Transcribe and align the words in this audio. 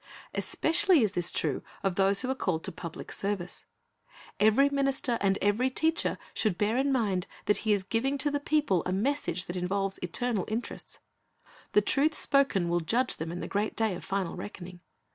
Especially 0.33 1.03
is 1.03 1.11
this 1.11 1.31
true 1.31 1.61
of 1.83 1.93
those 1.93 2.21
who 2.23 2.29
are 2.31 2.33
called 2.33 2.63
to 2.63 2.71
public 2.71 3.11
service. 3.11 3.65
Every 4.39 4.67
minister 4.67 5.19
and 5.21 5.37
every 5.43 5.69
teacher 5.69 6.17
should 6.33 6.57
bear 6.57 6.75
in 6.75 6.91
mind 6.91 7.27
that 7.45 7.57
he 7.69 7.71
is 7.73 7.83
giving 7.83 8.17
to 8.17 8.31
the 8.31 8.39
people 8.39 8.81
a 8.87 8.91
message 8.91 9.45
that 9.45 9.55
involves 9.55 9.99
eternal 9.99 10.45
interests. 10.47 10.97
The 11.73 11.81
truth 11.81 12.15
spoken 12.15 12.67
will 12.67 12.79
judge 12.79 13.17
them 13.17 13.31
in 13.31 13.41
the 13.41 13.47
great 13.47 13.75
day 13.75 13.93
of 13.93 14.03
final 14.03 14.35
reckoning. 14.35 14.79